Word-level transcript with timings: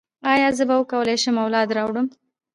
ایا 0.33 0.49
زه 0.57 0.63
به 0.69 0.75
وکولی 0.79 1.15
شم 1.23 1.35
اولاد 1.43 1.69
راوړم؟ 1.77 2.07